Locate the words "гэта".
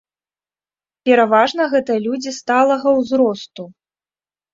1.73-1.97